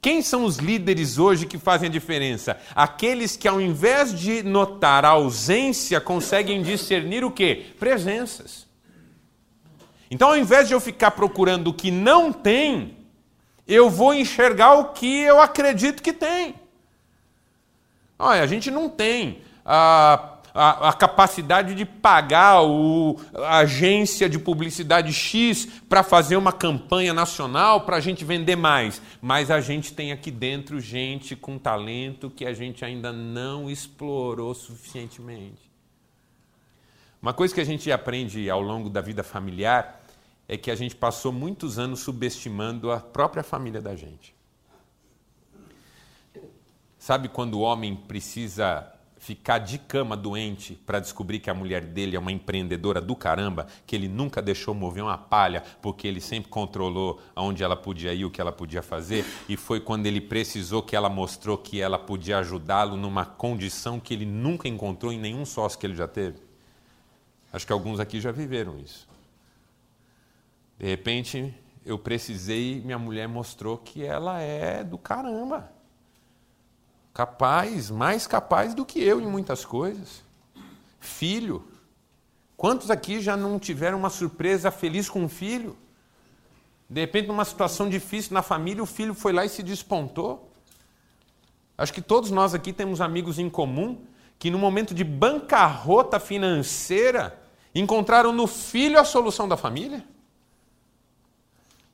[0.00, 2.56] Quem são os líderes hoje que fazem a diferença?
[2.74, 7.66] Aqueles que, ao invés de notar a ausência, conseguem discernir o quê?
[7.78, 8.66] Presenças.
[10.10, 12.96] Então, ao invés de eu ficar procurando o que não tem,
[13.68, 16.54] eu vou enxergar o que eu acredito que tem.
[18.18, 24.38] Olha, a gente não tem a, a, a capacidade de pagar o, a agência de
[24.38, 29.02] publicidade X para fazer uma campanha nacional para a gente vender mais.
[29.20, 34.54] Mas a gente tem aqui dentro gente com talento que a gente ainda não explorou
[34.54, 35.68] suficientemente.
[37.20, 39.97] Uma coisa que a gente aprende ao longo da vida familiar
[40.48, 44.34] é que a gente passou muitos anos subestimando a própria família da gente.
[46.98, 52.16] Sabe quando o homem precisa ficar de cama doente para descobrir que a mulher dele
[52.16, 56.48] é uma empreendedora do caramba, que ele nunca deixou mover uma palha, porque ele sempre
[56.48, 60.82] controlou aonde ela podia ir, o que ela podia fazer, e foi quando ele precisou
[60.82, 65.44] que ela mostrou que ela podia ajudá-lo numa condição que ele nunca encontrou em nenhum
[65.44, 66.38] sócio que ele já teve.
[67.52, 69.08] Acho que alguns aqui já viveram isso.
[70.78, 75.72] De repente, eu precisei, minha mulher mostrou que ela é do caramba.
[77.12, 80.22] Capaz, mais capaz do que eu em muitas coisas.
[81.00, 81.66] Filho.
[82.56, 85.76] Quantos aqui já não tiveram uma surpresa feliz com um filho?
[86.88, 90.50] De repente, numa situação difícil na família, o filho foi lá e se despontou.
[91.76, 94.04] Acho que todos nós aqui temos amigos em comum
[94.38, 97.38] que, no momento de bancarrota financeira,
[97.74, 100.04] encontraram no filho a solução da família.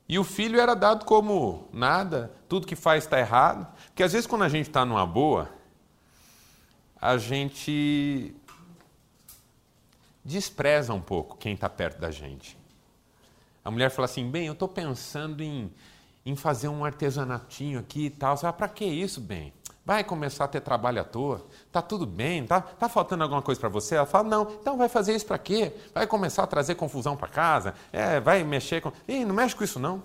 [0.07, 3.67] E o filho era dado como nada, tudo que faz está errado.
[3.87, 5.49] Porque às vezes, quando a gente está numa boa,
[7.01, 8.35] a gente
[10.23, 12.57] despreza um pouco quem está perto da gente.
[13.63, 15.73] A mulher fala assim: bem, eu estou pensando em,
[16.23, 18.37] em fazer um artesanatinho aqui e tal.
[18.37, 19.51] Você fala, para que isso, bem?
[19.85, 21.45] Vai começar a ter trabalho à toa?
[21.71, 22.43] Tá tudo bem?
[22.43, 23.95] Tá, tá faltando alguma coisa para você?
[23.95, 25.73] Ela fala: não, então vai fazer isso para quê?
[25.93, 27.75] Vai começar a trazer confusão para casa?
[27.93, 28.91] É, vai mexer com.
[29.07, 30.01] Ih, não mexe com isso não.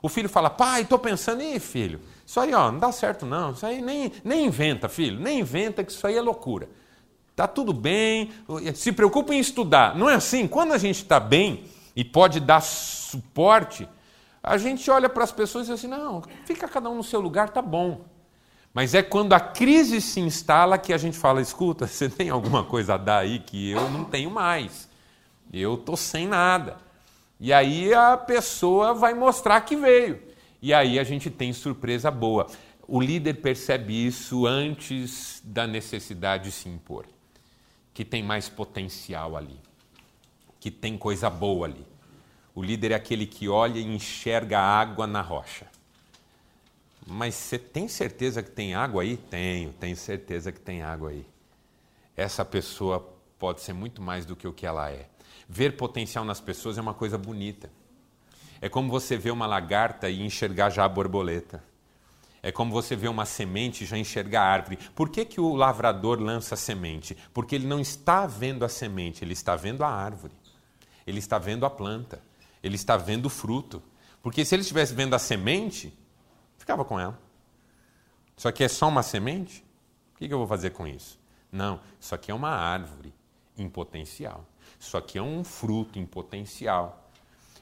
[0.00, 3.52] O filho fala: pai, estou pensando, ih, filho, isso aí ó, não dá certo não.
[3.52, 6.66] Isso aí nem, nem inventa, filho, nem inventa que isso aí é loucura.
[7.34, 8.32] Tá tudo bem,
[8.74, 9.94] se preocupa em estudar.
[9.94, 10.48] Não é assim?
[10.48, 13.86] Quando a gente está bem e pode dar suporte,
[14.42, 17.20] a gente olha para as pessoas e diz assim: não, fica cada um no seu
[17.20, 18.15] lugar, tá bom.
[18.76, 22.62] Mas é quando a crise se instala que a gente fala: escuta, você tem alguma
[22.62, 24.86] coisa a dar aí que eu não tenho mais.
[25.50, 26.76] Eu estou sem nada.
[27.40, 30.20] E aí a pessoa vai mostrar que veio.
[30.60, 32.48] E aí a gente tem surpresa boa.
[32.86, 37.06] O líder percebe isso antes da necessidade de se impor.
[37.94, 39.58] Que tem mais potencial ali.
[40.60, 41.86] Que tem coisa boa ali.
[42.54, 45.66] O líder é aquele que olha e enxerga a água na rocha.
[47.06, 49.16] Mas você tem certeza que tem água aí?
[49.16, 51.24] Tenho, tenho certeza que tem água aí.
[52.16, 55.08] Essa pessoa pode ser muito mais do que o que ela é.
[55.48, 57.70] Ver potencial nas pessoas é uma coisa bonita.
[58.60, 61.62] É como você ver uma lagarta e enxergar já a borboleta.
[62.42, 64.78] É como você ver uma semente e já enxergar a árvore.
[64.94, 67.16] Por que, que o lavrador lança a semente?
[67.32, 70.34] Porque ele não está vendo a semente, ele está vendo a árvore.
[71.06, 72.20] Ele está vendo a planta.
[72.62, 73.82] Ele está vendo o fruto.
[74.22, 75.96] Porque se ele estivesse vendo a semente,
[76.66, 77.16] Ficava com ela.
[78.36, 79.64] Isso aqui é só uma semente?
[80.12, 81.16] O que eu vou fazer com isso?
[81.52, 83.14] Não, isso aqui é uma árvore
[83.56, 84.44] em potencial.
[84.76, 87.08] Isso aqui é um fruto em potencial.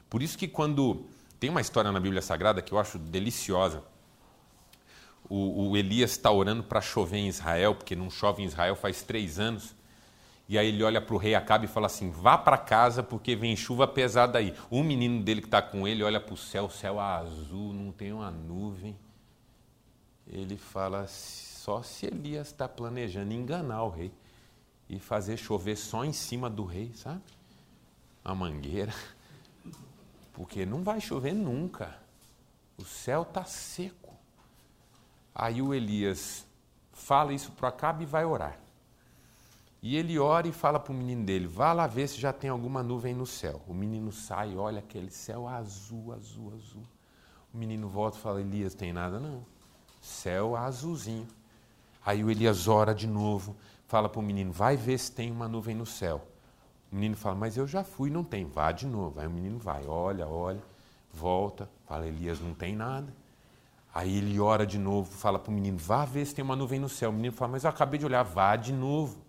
[0.09, 1.05] Por isso que quando
[1.39, 3.83] tem uma história na Bíblia Sagrada que eu acho deliciosa.
[5.29, 9.03] O, o Elias está orando para chover em Israel, porque não chove em Israel faz
[9.03, 9.75] três anos.
[10.47, 13.35] E aí ele olha para o rei Acabe e fala assim: vá para casa porque
[13.35, 14.53] vem chuva pesada aí.
[14.69, 17.91] O menino dele que está com ele olha para o céu, o céu azul, não
[17.91, 18.95] tem uma nuvem.
[20.27, 24.11] Ele fala: só se Elias está planejando enganar o rei
[24.87, 27.23] e fazer chover só em cima do rei, sabe?
[28.23, 28.93] A mangueira.
[30.33, 31.97] Porque não vai chover nunca.
[32.77, 34.13] O céu está seco.
[35.33, 36.45] Aí o Elias
[36.93, 38.64] fala isso para Acabe e vai orar.
[39.85, 42.49] E ele ora e fala para o menino dele: vá lá ver se já tem
[42.49, 43.61] alguma nuvem no céu.
[43.67, 46.81] O menino sai, olha aquele céu azul, azul, azul.
[47.53, 49.45] O menino volta e fala: Elias, tem nada não.
[50.01, 51.27] Céu azulzinho.
[52.03, 55.47] Aí o Elias ora de novo, fala para o menino: vai ver se tem uma
[55.47, 56.27] nuvem no céu.
[56.91, 58.43] O menino fala: mas eu já fui, não tem.
[58.43, 59.19] Vá de novo.
[59.19, 60.63] Aí o menino vai, olha, olha,
[61.13, 63.13] volta, fala: Elias, não tem nada.
[63.93, 66.79] Aí ele ora de novo, fala para o menino: vá ver se tem uma nuvem
[66.79, 67.11] no céu.
[67.11, 69.24] O menino fala: mas eu acabei de olhar, vá de novo.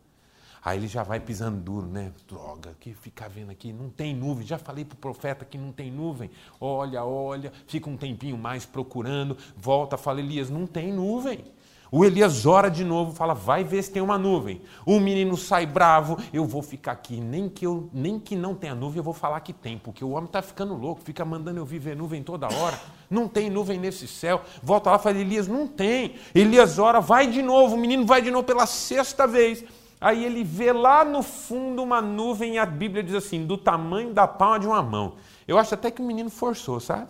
[0.67, 2.11] Aí ele já vai pisando duro, né?
[2.27, 4.45] Droga, que ficar vendo aqui, não tem nuvem.
[4.45, 6.29] Já falei para o profeta que não tem nuvem.
[6.61, 11.45] Olha, olha, fica um tempinho mais procurando, volta, fala, Elias, não tem nuvem.
[11.89, 14.61] O Elias ora de novo, fala, vai ver se tem uma nuvem.
[14.85, 17.21] O menino sai bravo, eu vou ficar aqui.
[17.21, 20.11] Nem que, eu, nem que não tenha nuvem, eu vou falar que tem, porque o
[20.11, 22.77] homem está ficando louco, fica mandando eu viver nuvem toda hora.
[23.09, 24.43] Não tem nuvem nesse céu.
[24.65, 26.17] Volta lá fala, Elias, não tem.
[26.35, 29.65] Elias ora, vai de novo, o menino vai de novo pela sexta vez.
[30.01, 34.13] Aí ele vê lá no fundo uma nuvem e a Bíblia diz assim, do tamanho
[34.13, 35.15] da palma de uma mão.
[35.49, 37.09] Eu acho até que o menino forçou, sabe?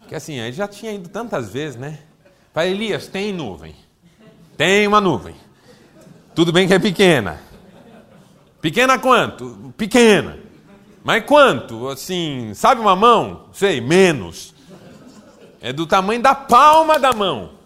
[0.00, 2.00] Porque assim, ele já tinha ido tantas vezes, né?
[2.52, 3.74] Para Elias, tem nuvem.
[4.58, 5.34] Tem uma nuvem.
[6.34, 7.40] Tudo bem que é pequena.
[8.60, 9.72] Pequena quanto?
[9.76, 10.38] Pequena.
[11.02, 11.88] Mas quanto?
[11.88, 13.46] Assim, sabe uma mão?
[13.52, 14.54] Sei, menos.
[15.60, 17.61] É do tamanho da palma da mão.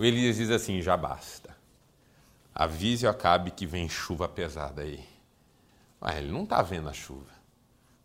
[0.00, 1.54] O Elias diz assim: já basta.
[2.54, 5.04] Avise o Acabe que vem chuva pesada aí.
[6.00, 7.30] Mas ele não está vendo a chuva.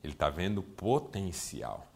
[0.03, 1.88] Ele está vendo potencial.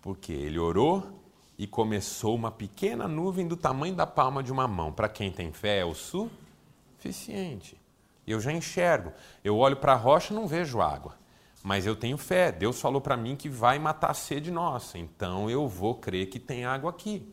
[0.00, 1.20] Porque ele orou
[1.58, 4.90] e começou uma pequena nuvem do tamanho da palma de uma mão.
[4.90, 7.78] Para quem tem fé é o suficiente.
[8.26, 9.12] Eu já enxergo.
[9.44, 11.14] Eu olho para a rocha e não vejo água.
[11.62, 12.50] Mas eu tenho fé.
[12.50, 14.96] Deus falou para mim que vai matar a sede nossa.
[14.96, 17.30] Então eu vou crer que tem água aqui.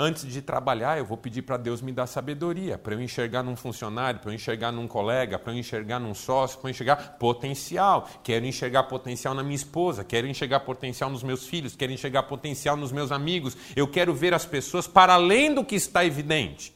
[0.00, 3.56] Antes de trabalhar, eu vou pedir para Deus me dar sabedoria, para eu enxergar num
[3.56, 8.08] funcionário, para eu enxergar num colega, para eu enxergar num sócio, para eu enxergar potencial.
[8.22, 12.76] Quero enxergar potencial na minha esposa, quero enxergar potencial nos meus filhos, quero enxergar potencial
[12.76, 13.56] nos meus amigos.
[13.74, 16.72] Eu quero ver as pessoas para além do que está evidente.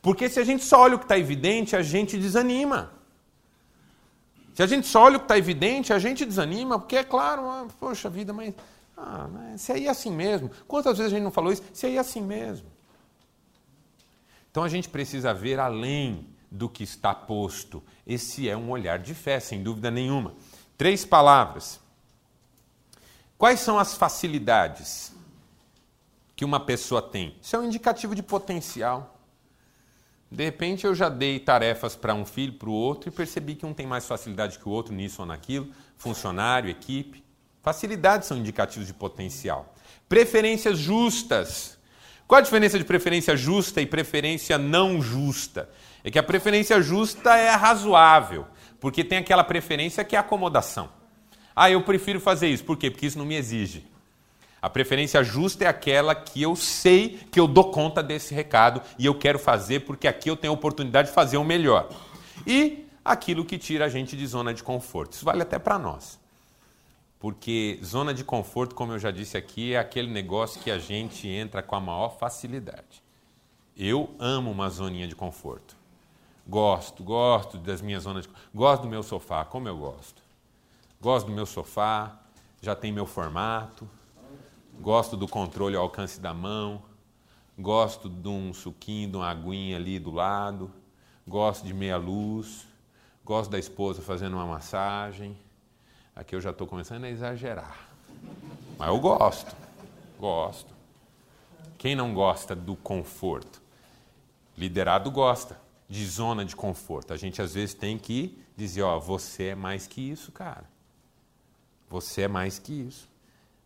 [0.00, 2.90] Porque se a gente só olha o que está evidente, a gente desanima.
[4.54, 7.50] Se a gente só olha o que está evidente, a gente desanima, porque é claro,
[7.50, 8.54] ah, poxa vida, mas
[8.96, 10.50] ah, mas se aí é assim mesmo.
[10.66, 11.62] Quantas vezes a gente não falou isso?
[11.72, 12.66] Se aí é assim mesmo.
[14.50, 17.82] Então a gente precisa ver além do que está posto.
[18.06, 20.34] Esse é um olhar de fé, sem dúvida nenhuma.
[20.78, 21.78] Três palavras.
[23.36, 25.14] Quais são as facilidades
[26.34, 27.36] que uma pessoa tem?
[27.42, 29.20] Isso é um indicativo de potencial.
[30.30, 33.66] De repente eu já dei tarefas para um filho, para o outro, e percebi que
[33.66, 37.25] um tem mais facilidade que o outro nisso ou naquilo, funcionário, equipe.
[37.66, 39.74] Facilidades são indicativos de potencial.
[40.08, 41.76] Preferências justas.
[42.24, 45.68] Qual a diferença de preferência justa e preferência não justa?
[46.04, 48.46] É que a preferência justa é razoável,
[48.78, 50.88] porque tem aquela preferência que é acomodação.
[51.56, 52.62] Ah, eu prefiro fazer isso.
[52.62, 52.88] Por quê?
[52.88, 53.84] Porque isso não me exige.
[54.62, 59.06] A preferência justa é aquela que eu sei que eu dou conta desse recado e
[59.06, 61.88] eu quero fazer porque aqui eu tenho a oportunidade de fazer o melhor.
[62.46, 65.14] E aquilo que tira a gente de zona de conforto.
[65.14, 66.24] Isso vale até para nós.
[67.18, 71.26] Porque zona de conforto, como eu já disse aqui, é aquele negócio que a gente
[71.26, 73.02] entra com a maior facilidade.
[73.76, 75.76] Eu amo uma zoninha de conforto.
[76.46, 80.22] Gosto, gosto das minhas zonas de Gosto do meu sofá, como eu gosto.
[81.00, 82.20] Gosto do meu sofá,
[82.60, 83.88] já tem meu formato.
[84.78, 86.82] Gosto do controle ao alcance da mão.
[87.58, 90.70] Gosto de um suquinho, de uma aguinha ali do lado.
[91.26, 92.66] Gosto de meia luz.
[93.24, 95.36] Gosto da esposa fazendo uma massagem
[96.16, 97.90] Aqui eu já estou começando a exagerar.
[98.78, 99.54] Mas eu gosto.
[100.18, 100.74] Gosto.
[101.76, 103.60] Quem não gosta do conforto?
[104.56, 107.12] Liderado gosta de zona de conforto.
[107.12, 110.64] A gente às vezes tem que dizer, ó, você é mais que isso, cara.
[111.88, 113.08] Você é mais que isso.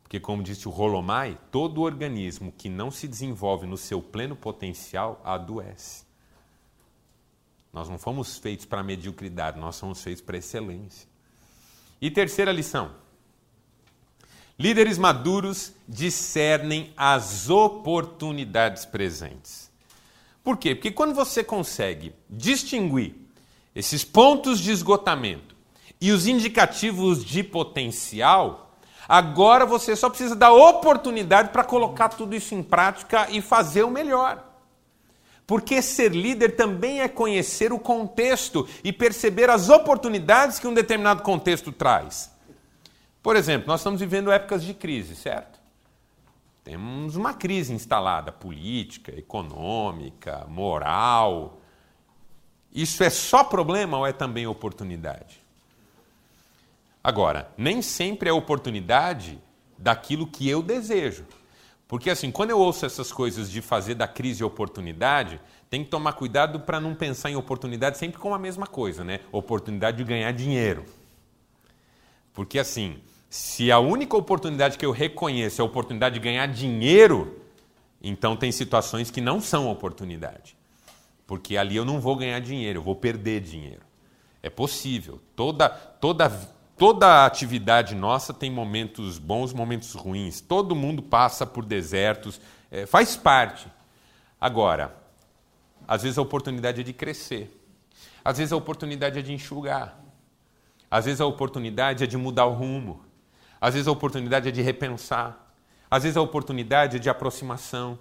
[0.02, 5.20] Porque, como disse o Rolomai, todo organismo que não se desenvolve no seu pleno potencial
[5.24, 6.04] adoece.
[7.72, 11.08] Nós não fomos feitos para mediocridade, nós somos feitos para excelência.
[12.00, 12.90] E terceira lição:
[14.58, 19.70] líderes maduros discernem as oportunidades presentes.
[20.42, 20.74] Por quê?
[20.74, 23.14] Porque quando você consegue distinguir
[23.74, 25.54] esses pontos de esgotamento
[26.00, 28.70] e os indicativos de potencial,
[29.10, 33.90] Agora você só precisa da oportunidade para colocar tudo isso em prática e fazer o
[33.90, 34.49] melhor.
[35.50, 41.24] Porque ser líder também é conhecer o contexto e perceber as oportunidades que um determinado
[41.24, 42.32] contexto traz.
[43.20, 45.58] Por exemplo, nós estamos vivendo épocas de crise, certo?
[46.62, 51.58] Temos uma crise instalada, política, econômica, moral.
[52.72, 55.40] Isso é só problema ou é também oportunidade?
[57.02, 59.36] Agora, nem sempre é oportunidade
[59.76, 61.26] daquilo que eu desejo.
[61.90, 66.12] Porque assim, quando eu ouço essas coisas de fazer da crise oportunidade, tem que tomar
[66.12, 69.18] cuidado para não pensar em oportunidade sempre com a mesma coisa, né?
[69.32, 70.84] Oportunidade de ganhar dinheiro.
[72.32, 77.40] Porque assim, se a única oportunidade que eu reconheço é a oportunidade de ganhar dinheiro,
[78.00, 80.56] então tem situações que não são oportunidade.
[81.26, 83.82] Porque ali eu não vou ganhar dinheiro, eu vou perder dinheiro.
[84.40, 85.20] É possível.
[85.34, 86.30] Toda, toda
[86.80, 90.40] Toda atividade nossa tem momentos bons, momentos ruins.
[90.40, 93.68] Todo mundo passa por desertos, é, faz parte.
[94.40, 94.96] Agora,
[95.86, 97.54] às vezes a oportunidade é de crescer.
[98.24, 99.94] Às vezes a oportunidade é de enxugar.
[100.90, 103.04] Às vezes a oportunidade é de mudar o rumo.
[103.60, 105.52] Às vezes a oportunidade é de repensar.
[105.90, 107.98] Às vezes a oportunidade é de aproximação.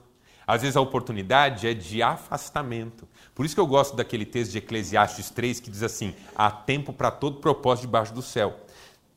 [0.48, 3.06] Às vezes a oportunidade é de afastamento.
[3.36, 6.94] Por isso que eu gosto daquele texto de Eclesiastes 3 que diz assim: há tempo
[6.94, 8.58] para todo propósito debaixo do céu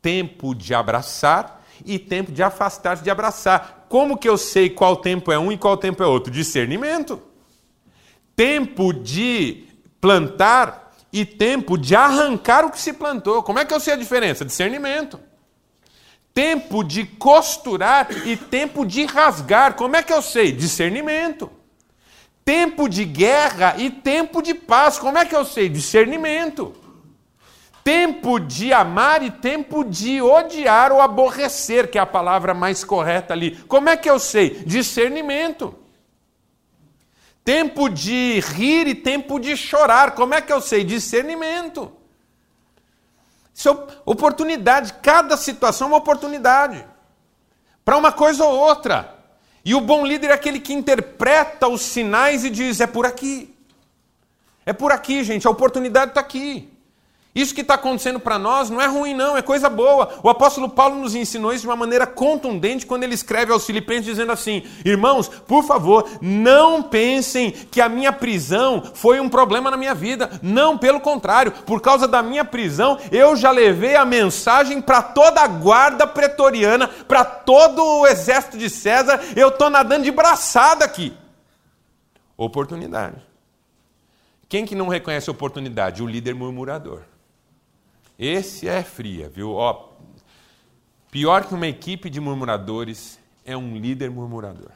[0.03, 3.87] tempo de abraçar e tempo de afastar-se de abraçar.
[3.89, 6.33] Como que eu sei qual tempo é um e qual tempo é outro?
[6.33, 7.23] Discernimento.
[8.35, 9.65] Tempo de
[10.01, 13.43] plantar e tempo de arrancar o que se plantou.
[13.43, 14.45] Como é que eu sei a diferença?
[14.45, 15.21] Discernimento.
[16.35, 19.75] Tempo de costurar e tempo de rasgar.
[19.75, 20.51] Como é que eu sei?
[20.51, 21.51] Discernimento.
[22.45, 24.99] Tempo de guerra e tempo de paz.
[24.99, 25.69] Como é que eu sei?
[25.69, 26.82] Discernimento
[27.85, 33.35] tempo de amar e tempo de odiar ou aborrecer, que é a palavra mais correta
[33.35, 33.57] ali.
[33.69, 34.63] Como é que eu sei?
[34.65, 35.75] Discernimento.
[37.45, 40.13] Tempo de rir e tempo de chorar.
[40.13, 40.85] Como é que eu sei?
[40.85, 41.93] Discernimento.
[43.53, 44.95] Isso é oportunidade.
[45.03, 46.87] Cada situação é uma oportunidade.
[47.85, 49.19] Para uma coisa ou outra.
[49.65, 53.53] E o bom líder é aquele que interpreta os sinais e diz: é por aqui.
[54.65, 55.47] É por aqui, gente.
[55.47, 56.72] A oportunidade está aqui.
[57.35, 60.19] Isso que está acontecendo para nós não é ruim, não, é coisa boa.
[60.23, 64.05] O apóstolo Paulo nos ensinou isso de uma maneira contundente quando ele escreve aos Filipenses
[64.05, 69.79] dizendo assim: Irmãos, por favor, não pensem que a minha prisão foi um problema na
[69.79, 70.39] minha vida.
[70.43, 75.41] Não, pelo contrário, por causa da minha prisão, eu já levei a mensagem para toda
[75.41, 79.19] a guarda pretoriana, para todo o exército de César.
[79.35, 81.17] Eu estou nadando de braçada aqui.
[82.37, 83.17] Oportunidade.
[84.51, 86.03] Quem que não reconhece oportunidade?
[86.03, 87.01] O líder murmurador.
[88.23, 89.51] Esse é fria, viu?
[89.55, 89.89] Ó,
[91.11, 94.71] pior que uma equipe de murmuradores é um líder murmurador.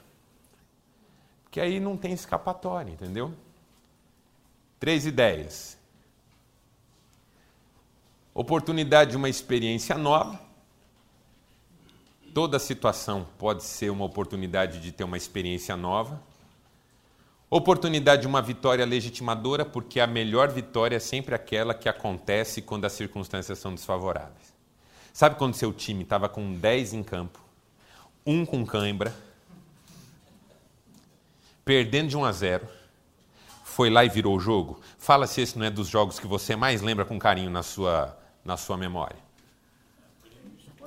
[1.45, 3.33] Porque aí não tem escapatória, entendeu?
[4.81, 5.79] Três ideias.
[8.35, 10.41] Oportunidade de uma experiência nova.
[12.35, 16.21] Toda situação pode ser uma oportunidade de ter uma experiência nova.
[17.57, 22.85] Oportunidade de uma vitória legitimadora, porque a melhor vitória é sempre aquela que acontece quando
[22.85, 24.55] as circunstâncias são desfavoráveis.
[25.11, 27.41] Sabe quando seu time estava com 10 em campo,
[28.27, 29.17] um com cãibra,
[31.65, 32.69] perdendo de 1 a 0,
[33.65, 34.79] foi lá e virou o jogo?
[34.99, 38.19] Fala se esse não é dos jogos que você mais lembra com carinho na sua,
[38.45, 39.17] na sua memória.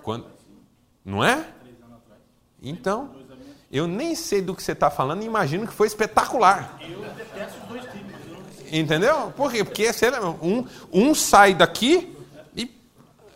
[0.04, 0.28] Quando...
[1.04, 1.52] Não é?
[2.62, 3.19] Então,
[3.72, 6.80] eu nem sei do que você está falando e imagino que foi espetacular.
[6.82, 8.10] Eu detesto os dois times.
[8.72, 9.32] Entendeu?
[9.36, 9.64] Por quê?
[9.64, 9.88] Porque
[10.42, 12.16] um, um sai daqui
[12.56, 12.72] e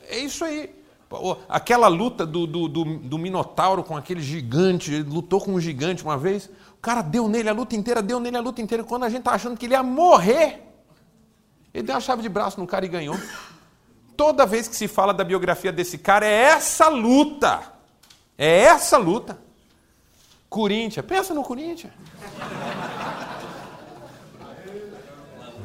[0.07, 0.73] é isso aí.
[1.47, 6.03] Aquela luta do, do, do, do Minotauro com aquele gigante, ele lutou com um gigante
[6.03, 8.84] uma vez, o cara deu nele a luta inteira, deu nele a luta inteira.
[8.84, 10.63] Quando a gente está achando que ele ia morrer,
[11.73, 13.17] ele deu uma chave de braço no cara e ganhou.
[14.17, 17.61] Toda vez que se fala da biografia desse cara, é essa luta.
[18.38, 19.38] É essa luta.
[20.53, 21.91] Corinthians, pensa no Corinthians.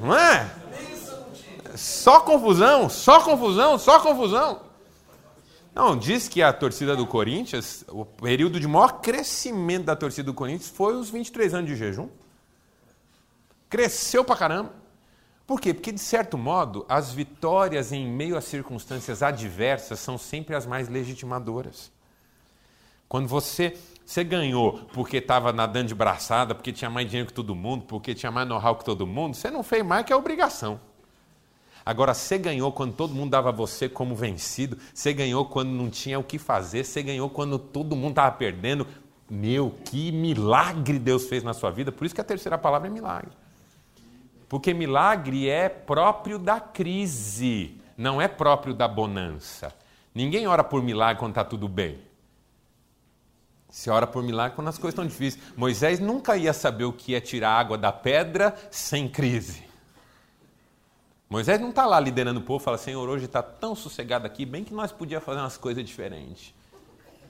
[0.01, 0.51] Não é?
[1.77, 4.63] Só confusão, só confusão, só confusão.
[5.75, 10.35] Não, diz que a torcida do Corinthians, o período de maior crescimento da torcida do
[10.35, 12.09] Corinthians foi os 23 anos de jejum.
[13.69, 14.73] Cresceu pra caramba.
[15.47, 15.75] Por quê?
[15.75, 20.89] Porque, de certo modo, as vitórias em meio a circunstâncias adversas são sempre as mais
[20.89, 21.93] legitimadoras.
[23.07, 23.77] Quando você,
[24.09, 28.15] você ganhou porque estava nadando de braçada, porque tinha mais dinheiro que todo mundo, porque
[28.15, 30.81] tinha mais know-how que todo mundo, você não fez mais que a obrigação.
[31.85, 36.19] Agora, você ganhou quando todo mundo dava você como vencido, você ganhou quando não tinha
[36.19, 38.87] o que fazer, você ganhou quando todo mundo estava perdendo.
[39.29, 41.93] Meu, que milagre Deus fez na sua vida.
[41.93, 43.33] Por isso que a terceira palavra é milagre.
[44.49, 49.71] Porque milagre é próprio da crise, não é próprio da bonança.
[50.15, 52.08] Ninguém ora por milagre quando está tudo bem.
[53.79, 55.41] Se ora por milagre quando as coisas estão difíceis.
[55.57, 59.63] Moisés nunca ia saber o que é tirar água da pedra sem crise.
[61.31, 64.65] Moisés não está lá liderando o povo, fala, Senhor, hoje está tão sossegado aqui, bem
[64.65, 66.53] que nós podíamos fazer umas coisas diferentes.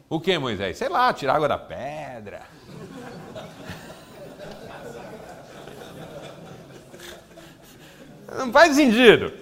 [0.08, 0.78] O que, Moisés?
[0.78, 2.46] Sei lá, tirar água da pedra.
[8.38, 9.34] Não faz sentido.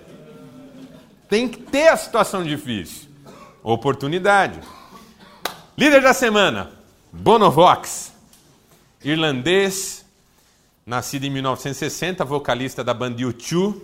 [1.29, 3.09] Tem que ter a situação difícil.
[3.63, 4.59] Oportunidade.
[5.79, 6.76] Líder da semana,
[7.19, 8.13] Bonovox,
[9.03, 10.05] irlandês,
[10.85, 13.81] nascido em 1960, vocalista da banda U2,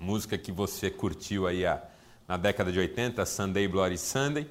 [0.00, 1.80] música que você curtiu aí a,
[2.26, 4.48] na década de 80, Sunday Bloody Sunday.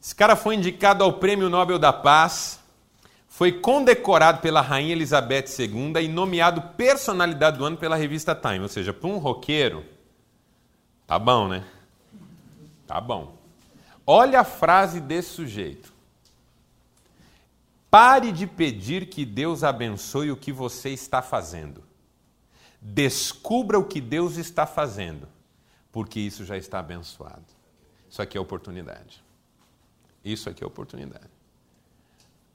[0.00, 2.60] Esse cara foi indicado ao Prêmio Nobel da Paz,
[3.28, 8.60] foi condecorado pela Rainha Elizabeth II e nomeado Personalidade do Ano pela revista Time.
[8.60, 9.84] Ou seja, para um roqueiro,
[11.08, 11.64] tá bom, né?
[12.86, 13.34] Tá bom.
[14.06, 15.99] Olha a frase desse sujeito.
[17.90, 21.82] Pare de pedir que Deus abençoe o que você está fazendo.
[22.80, 25.28] Descubra o que Deus está fazendo,
[25.90, 27.44] porque isso já está abençoado.
[28.08, 29.22] Isso aqui é oportunidade.
[30.24, 31.28] Isso aqui é oportunidade.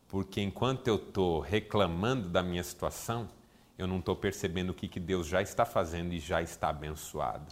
[0.07, 3.27] Porque enquanto eu estou reclamando da minha situação,
[3.77, 7.45] eu não estou percebendo o que, que Deus já está fazendo e já está abençoado.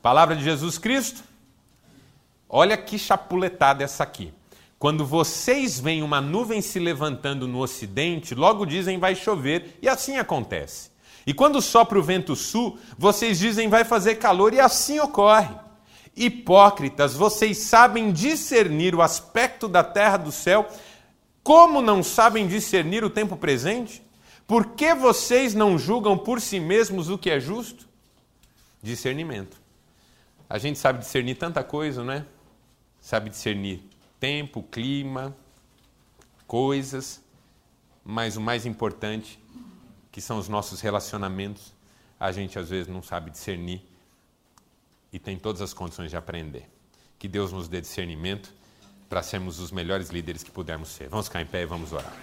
[0.00, 1.22] Palavra de Jesus Cristo.
[2.48, 4.32] Olha que chapuletada essa aqui.
[4.80, 10.16] Quando vocês veem uma nuvem se levantando no ocidente, logo dizem vai chover, e assim
[10.16, 10.90] acontece.
[11.26, 15.54] E quando sopra o vento sul, vocês dizem vai fazer calor, e assim ocorre.
[16.16, 20.66] Hipócritas, vocês sabem discernir o aspecto da terra do céu,
[21.42, 24.02] como não sabem discernir o tempo presente?
[24.46, 27.86] Por que vocês não julgam por si mesmos o que é justo?
[28.82, 29.60] Discernimento.
[30.48, 32.24] A gente sabe discernir tanta coisa, não é?
[32.98, 35.34] Sabe discernir tempo, clima,
[36.46, 37.20] coisas,
[38.04, 39.42] mas o mais importante,
[40.12, 41.72] que são os nossos relacionamentos,
[42.18, 43.82] a gente às vezes não sabe discernir
[45.12, 46.68] e tem todas as condições de aprender.
[47.18, 48.52] Que Deus nos dê discernimento
[49.08, 51.08] para sermos os melhores líderes que pudermos ser.
[51.08, 52.14] Vamos ficar em pé e vamos orar.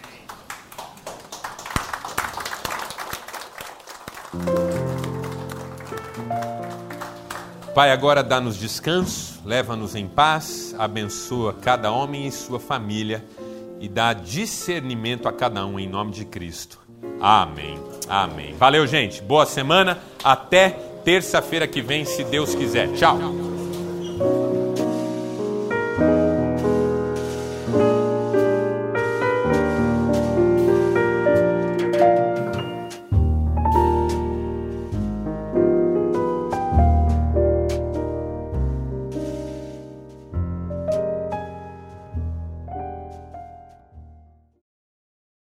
[7.77, 13.23] Pai, agora dá-nos descanso, leva-nos em paz, abençoa cada homem e sua família
[13.79, 16.79] e dá discernimento a cada um em nome de Cristo.
[17.21, 17.79] Amém.
[18.09, 18.55] Amém.
[18.55, 19.21] Valeu, gente.
[19.21, 19.99] Boa semana.
[20.23, 20.71] Até
[21.05, 22.91] terça-feira que vem, se Deus quiser.
[22.93, 23.19] Tchau.